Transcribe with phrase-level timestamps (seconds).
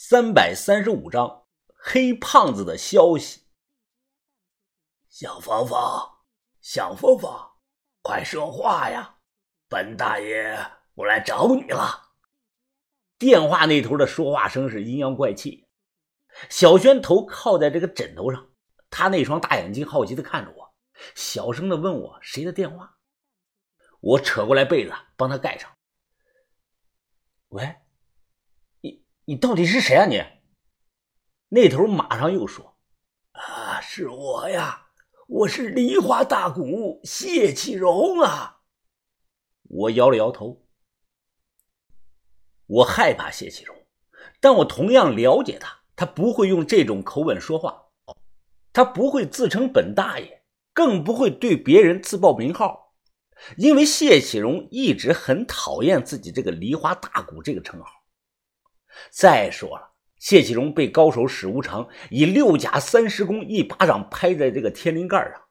[0.00, 3.48] 三百三十五章黑胖子的消息。
[5.08, 6.20] 小芳芳，
[6.60, 7.56] 小芳芳，
[8.00, 9.18] 快说话呀！
[9.68, 10.56] 本大爷，
[10.94, 12.12] 我来找你了。
[13.18, 15.66] 电话那头的说话声是阴阳怪气。
[16.48, 18.52] 小轩头靠在这个枕头上，
[18.90, 20.76] 他那双大眼睛好奇的看着我，
[21.16, 22.98] 小声的问我谁的电话。
[23.98, 25.68] 我扯过来被子帮他盖上。
[27.48, 27.74] 喂，
[29.28, 30.06] 你到底是谁啊？
[30.06, 30.22] 你
[31.50, 32.78] 那头马上又说
[33.32, 34.86] ：“啊，是我呀，
[35.26, 38.62] 我是梨花大鼓谢启荣啊。”
[39.68, 40.64] 我摇了摇头。
[42.68, 43.76] 我害怕谢启荣，
[44.40, 47.90] 但我同样了解他，他不会用这种口吻说话，
[48.72, 52.94] 他不会自称本大爷，更不会对别人自报名号。
[53.58, 57.97] 因为谢启荣一直很讨厌自己这个“梨花大鼓”这个称号。
[59.10, 65.42] 再说了，谢启荣被高手史无常以六甲三十功一巴掌拍在这个天灵盖上，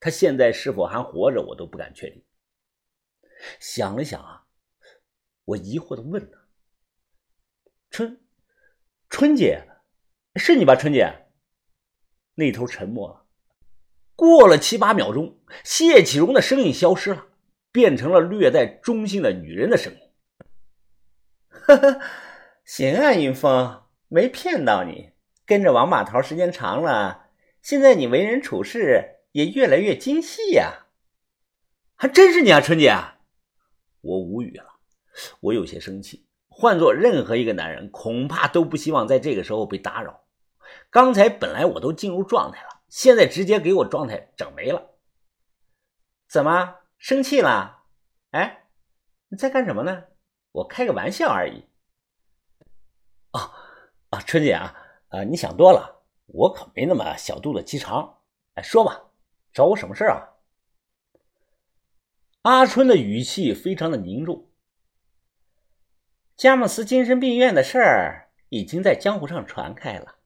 [0.00, 2.24] 他现在是否还活着，我都不敢确定。
[3.60, 4.44] 想了想啊，
[5.44, 6.38] 我疑惑的问他
[7.90, 8.20] ：“春，
[9.08, 9.66] 春姐，
[10.34, 10.74] 是你吧？
[10.74, 11.26] 春姐？”
[12.34, 13.26] 那头沉默了。
[14.14, 17.28] 过了七八秒钟，谢启荣的声音消失了。
[17.72, 19.98] 变成了略带中性的女人的声音。
[21.50, 22.00] 呵呵，
[22.66, 25.12] 行啊，云峰，没骗到你。
[25.46, 27.28] 跟着王把头时间长了，
[27.62, 30.86] 现在你为人处事也越来越精细呀。
[31.94, 32.92] 还真是你啊，春姐。
[34.00, 34.64] 我无语了，
[35.38, 36.26] 我有些生气。
[36.48, 40.24] 换做任何一个男人，恐怕都不希望在这个时候被打扰。
[40.90, 44.96] 刚才本来我都进入状态了，现在直接给我状态整没了。
[46.28, 46.78] 怎么？
[46.98, 47.84] 生气了？
[48.32, 48.64] 哎，
[49.28, 50.02] 你在干什么呢？
[50.50, 51.66] 我开个玩笑而已。
[53.36, 53.52] 啊
[54.10, 54.74] 啊，春姐啊，
[55.08, 58.18] 啊，你想多了，我可没那么小肚子鸡肠。
[58.54, 59.10] 哎，说吧，
[59.52, 60.34] 找我什么事啊？
[62.42, 64.48] 阿春的语气非常的凝重。
[66.36, 70.16] 佳木斯精神病院的事儿已经在江湖上传开了。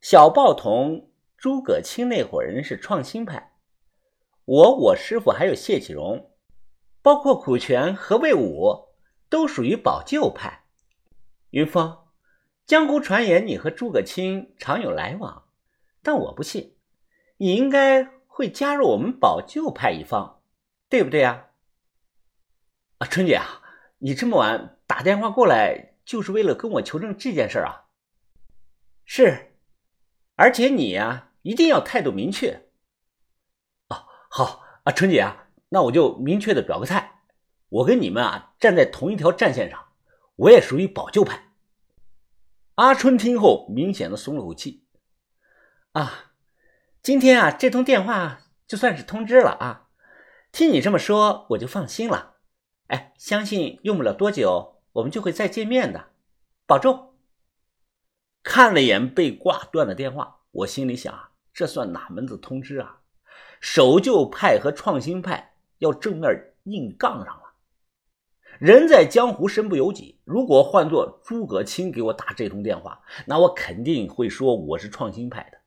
[0.00, 3.52] 小报童诸葛青那伙人是创新派。
[4.44, 6.32] 我、我师傅还有谢启荣，
[7.00, 8.88] 包括苦泉和魏武，
[9.28, 10.64] 都属于保旧派。
[11.50, 11.99] 云峰，
[12.70, 15.48] 江湖传言你和诸葛青常有来往，
[16.04, 16.76] 但我不信，
[17.38, 20.40] 你应该会加入我们保旧派一方，
[20.88, 21.48] 对不对啊？
[22.98, 23.60] 啊，春姐啊，
[23.98, 27.86] 你这么晚打电话过来，就是为了跟我求证这件事啊？
[29.04, 29.56] 是，
[30.36, 32.68] 而且你呀，一定要态度明确。
[34.28, 37.22] 好啊，春姐啊，那我就明确的表个态，
[37.68, 39.88] 我跟你们啊站在同一条战线上，
[40.36, 41.49] 我也属于保旧派。
[42.80, 44.86] 阿春听后明显的松了口气。
[45.92, 46.32] 啊，
[47.02, 49.90] 今天啊这通电话就算是通知了啊，
[50.50, 52.36] 听你这么说我就放心了。
[52.86, 56.06] 哎，相信用不了多久我们就会再见面的，
[56.64, 57.12] 保重。
[58.42, 63.02] 看了眼被挂断的电话，我心里想啊，这算哪门子通知啊？
[63.60, 67.49] 守旧派和创新派要正面硬杠上了。
[68.60, 75.58] 人在江湖身不由己，如果换做诸葛青给我打这通电话，那我肯定会说我是创新派的。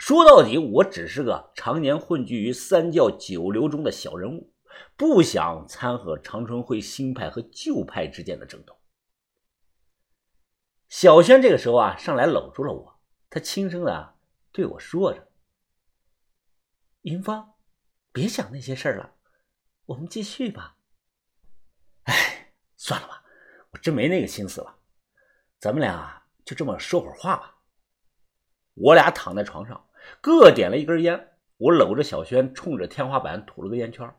[0.00, 4.52] 说到底，我只是个常年混迹于三教九流中的小人物，
[4.96, 8.76] 不想掺和长春会新派和旧派之间的争斗。
[10.88, 12.98] 小轩这个时候啊，上来搂住了我，
[13.30, 14.16] 他轻声的
[14.50, 15.28] 对我说着。
[17.02, 17.54] 云芳，
[18.10, 19.14] 别想那些事儿了，
[19.86, 20.78] 我们继续吧。
[22.84, 23.24] 算了吧，
[23.70, 24.78] 我真没那个心思了。
[25.58, 27.56] 咱们俩就这么说会儿话吧。
[28.74, 29.88] 我俩躺在床上，
[30.20, 31.38] 各点了一根烟。
[31.56, 34.14] 我搂着小轩，冲着天花板吐了个烟圈。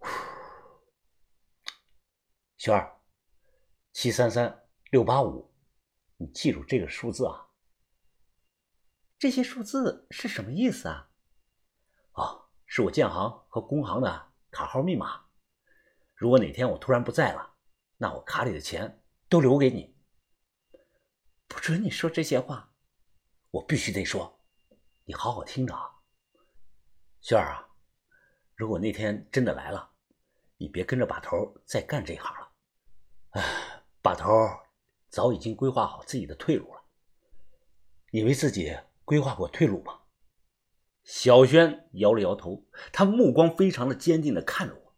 [2.56, 2.98] 轩儿，
[3.92, 5.52] 七三三六八五，
[6.16, 7.48] 你记住这个数字啊。
[9.18, 11.10] 这些数字是什么意思啊？
[12.12, 15.26] 哦，是我建行和工行的卡号密码。
[16.14, 17.49] 如果哪天我突然不在了，
[18.02, 19.94] 那我卡里的钱都留给你。
[21.46, 22.72] 不准你说这些话，
[23.50, 24.40] 我必须得说。
[25.04, 25.90] 你好好听着啊，
[27.20, 27.68] 轩儿啊，
[28.54, 29.90] 如果那天真的来了，
[30.56, 32.52] 你别跟着把头再干这一行了。
[33.32, 34.32] 哎，把头
[35.10, 36.82] 早已经规划好自己的退路了。
[38.12, 38.74] 你为自己
[39.04, 40.00] 规划过退路吗？
[41.02, 42.64] 小轩摇了摇头，
[42.94, 44.96] 他目光非常的坚定的看着我。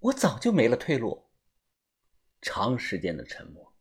[0.00, 1.23] 我早就没了退路。
[2.44, 3.72] 长时间的沉默，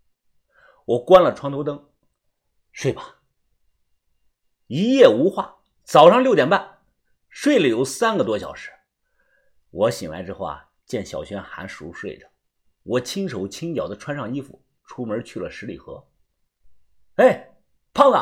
[0.86, 1.90] 我关了床头灯，
[2.72, 3.20] 睡吧。
[4.68, 5.58] 一夜无话。
[5.84, 6.80] 早上六点半，
[7.28, 8.72] 睡了有三个多小时。
[9.70, 12.26] 我醒来之后啊，见小轩还熟睡着，
[12.84, 16.08] 我轻手轻脚的穿上衣服，出门去了十里河。
[17.16, 17.58] 哎，
[17.94, 18.18] 胖子，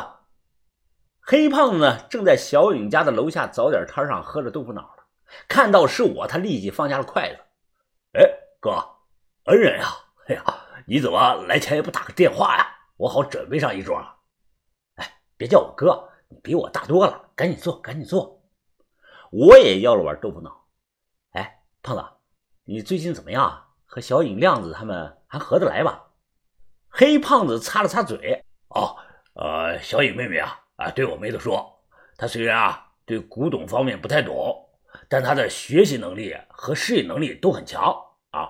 [1.19, 5.03] 黑胖子呢，正在小颖家的楼下早点摊上喝着豆腐脑呢。
[5.47, 7.39] 看到是我，他立即放下了筷子。
[8.13, 8.27] 哎，
[8.59, 8.71] 哥，
[9.43, 9.87] 恩人呀，
[10.31, 10.43] 哎呀，
[10.85, 12.65] 你怎么来前也不打个电话呀？
[12.95, 14.01] 我好准备上一桌。
[14.95, 16.09] 哎，别叫我哥。
[16.29, 18.41] 你比我大多了，赶紧坐，赶紧坐。
[19.31, 20.65] 我也要了碗豆腐脑。
[21.33, 22.05] 哎，胖子，
[22.63, 23.65] 你最近怎么样？
[23.85, 26.05] 和小颖、亮子他们还合得来吧？
[26.87, 28.45] 黑胖子擦了擦嘴。
[28.69, 28.95] 哦，
[29.33, 31.83] 呃，小颖妹妹啊，啊，对我没得说。
[32.15, 34.69] 她虽然啊对古董方面不太懂，
[35.09, 37.93] 但她的学习能力和适应能力都很强
[38.29, 38.47] 啊。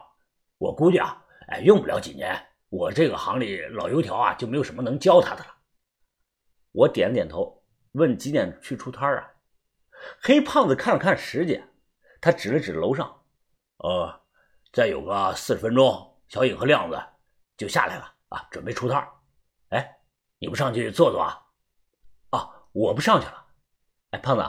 [0.59, 1.20] 我估计啊，
[1.51, 2.35] 哎，用不了几年，
[2.69, 5.55] 我这个行里老油条啊就没有什么能教他的了。
[6.71, 7.59] 我点了点头。
[7.95, 9.33] 问几点去出摊啊？
[10.21, 11.73] 黑胖子看了看时间，
[12.21, 13.21] 他指了指楼上，
[13.79, 14.21] 呃，
[14.71, 16.97] 再有个四十分钟，小影和亮子
[17.57, 19.05] 就下来了啊，准备出摊
[19.71, 19.99] 哎，
[20.39, 21.45] 你不上去坐坐啊？
[22.29, 23.45] 啊，我不上去了。
[24.11, 24.43] 哎，胖子，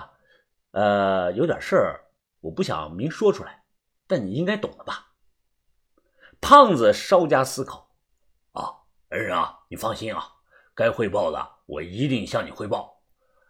[0.70, 2.00] 呃，有点事儿，
[2.43, 3.64] 我不想明说出来，
[4.06, 5.12] 但你应该懂的吧？
[6.43, 7.89] 胖子稍加思考，
[8.50, 8.69] 啊，
[9.11, 10.27] 恩人啊，你放心啊，
[10.75, 13.00] 该汇报的我一定向你汇报。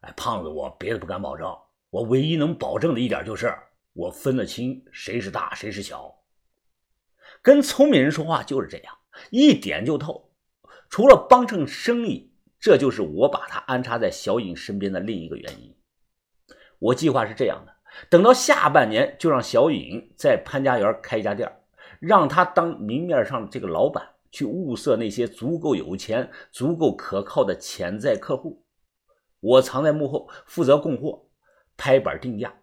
[0.02, 1.48] 哎，胖子，我别的不敢保证，
[1.88, 3.50] 我唯一能保证的一点就是，
[3.94, 6.14] 我分得清谁是大，谁是小。
[7.40, 8.94] 跟聪明人说话就是这样，
[9.30, 10.30] 一点就透。
[10.90, 12.30] 除了帮衬生意，
[12.60, 15.74] 这就是我把他安插在小颖身边的另一个原因。
[16.78, 17.74] 我计划是这样的：
[18.10, 21.50] 等到下半年，就让小颖在潘家园开一家店，
[22.02, 28.64] 让他当明面上这个老板，去物色那些足够有钱、足够可靠的潜在客户。
[29.38, 31.26] 我藏在幕后，负责供货、
[31.76, 32.54] 拍板定价，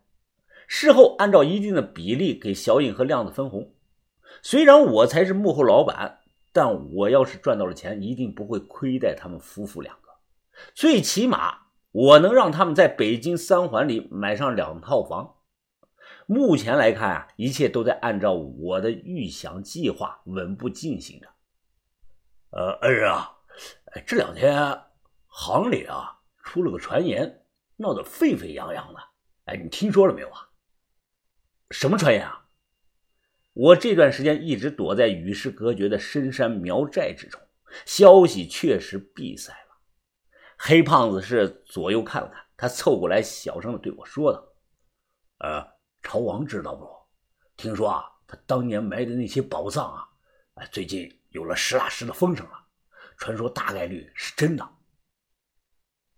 [0.67, 3.71] 事后按照一定的比例给小颖和亮子分红。
[4.41, 6.19] 虽然我才是幕后老板，
[6.51, 10.09] 但我要是赚到了钱，一定不会亏待他们夫妇两个。
[10.75, 11.59] 最起码，
[11.93, 15.35] 我能让他们在北京三环里买上两套房。
[16.31, 21.27] 目前来看啊，一切都在按照我的预想计划稳步进行着。
[22.51, 23.35] 呃，恩人啊，
[24.05, 24.79] 这两天
[25.25, 26.17] 行里啊。
[26.43, 27.45] 出了个传言，
[27.77, 28.99] 闹得沸沸扬扬的。
[29.45, 30.49] 哎，你听说了没有啊？
[31.71, 32.47] 什么传言啊？
[33.53, 37.41] 我这段时间一直躲在与世隔绝的深山苗寨之中，
[37.87, 39.79] 消息确实闭塞了。
[40.59, 44.47] 黑胖子是左右看了看，他凑过来小声的对我说道
[45.41, 46.87] ：“呃，朝王知道不？
[47.57, 50.07] 听说啊，他当年埋的那些宝藏啊，
[50.55, 52.53] 哎，最近有了实打实的风声了，
[53.17, 54.67] 传说大概率是真的。”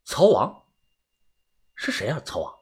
[0.05, 0.65] 曹王
[1.75, 2.21] 是谁啊？
[2.23, 2.53] 曹王，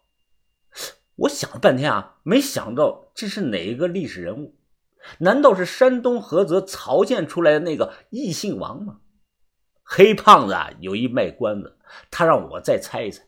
[1.16, 4.58] 我想了半天啊，没想到这是哪一个历史人物？
[5.20, 9.02] 难道是山东菏泽曹县出来的那个异姓王吗？
[9.84, 11.80] 黑胖子啊，有意卖关子，
[12.12, 13.28] 他让我再猜一猜。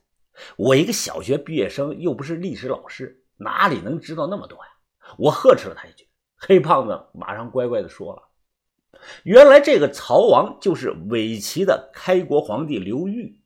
[0.57, 4.71] 我一个小学毕业生，又不是历史老师，哪里能知道那么多呀？
[5.17, 6.07] 我呵斥了他一句，
[6.37, 8.23] 黑胖子马上乖乖的说了
[9.23, 13.39] ：“原来这个曹王就是伪齐的开国皇帝刘裕。”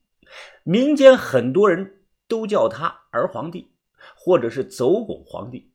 [0.64, 3.72] 民间很多人都叫他儿皇帝，
[4.16, 5.72] 或者是走狗皇帝。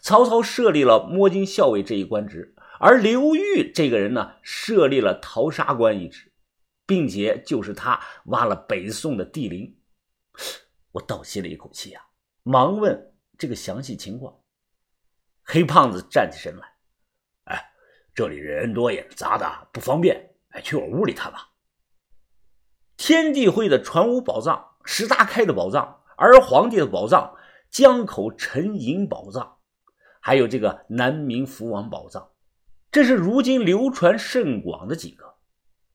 [0.00, 6.32] 曹操设立了摸金校尉这一官职，而刘裕这个人呢，设立了淘沙官一职，
[6.86, 9.76] 并且就是他挖了北宋的帝陵。
[10.92, 12.02] 我倒吸了一口气啊，
[12.42, 14.34] 忙问这个详细情况。
[15.42, 16.66] 黑胖子站起身来，
[17.44, 17.70] 哎，
[18.14, 21.50] 这里人多眼杂的，不方便，哎，去我屋里谈吧。
[22.96, 27.36] 天地会的传武宝藏、石达开的宝藏、儿皇帝的宝藏、
[27.70, 29.58] 江口沉银宝藏，
[30.20, 32.30] 还有这个南明福王宝藏，
[32.90, 35.36] 这是如今流传甚广的几个。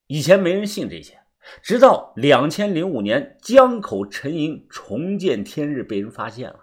[0.07, 1.19] 以前没人信这些，
[1.61, 6.60] 直到两千零五年江口沉银重见天日被人发现了，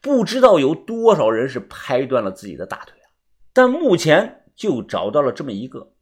[0.00, 3.10] 不知道有多少人是拍断了自己的大腿啊！
[3.52, 5.92] 但目前就找到了这么一个，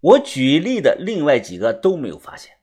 [0.00, 2.56] 我举例的另外几个都没有发现。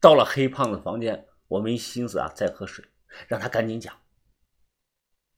[0.00, 2.84] 到了黑胖子房间，我没心思啊再喝水，
[3.28, 3.94] 让他赶紧讲。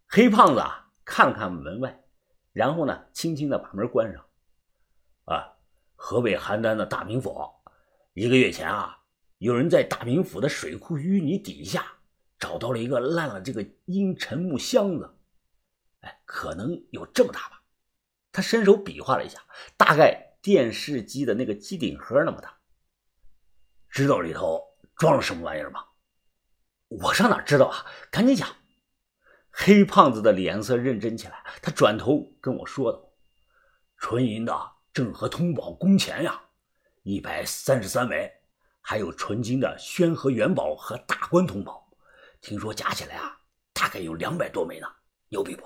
[0.08, 2.04] 黑胖子啊看了看门外，
[2.52, 4.24] 然后呢轻轻的把门关上。
[5.24, 5.56] 啊，
[5.96, 7.50] 河北邯郸的大名府，
[8.12, 8.98] 一个月前啊，
[9.38, 11.84] 有人在大名府的水库淤泥底下
[12.44, 15.16] 找到了一个烂了这个阴沉木箱子，
[16.00, 17.62] 哎，可能有这么大吧。
[18.30, 19.40] 他伸手比划了一下，
[19.78, 22.58] 大概电视机的那个机顶盒那么大。
[23.88, 24.62] 知道里头
[24.94, 25.86] 装了什么玩意儿吗？
[26.88, 27.86] 我上哪知道啊？
[28.10, 28.46] 赶紧讲。
[29.50, 33.08] 黑胖子的脸色认真起来，他转头跟我说道
[33.96, 36.42] ：“纯银的正和通宝工钱呀，
[37.04, 38.30] 一百三十三枚，
[38.82, 41.83] 还有纯金的宣和元宝和大关通宝，
[42.44, 43.34] 听说加起来啊，
[43.72, 44.86] 大概有两百多枚呢，
[45.28, 45.64] 牛逼不？”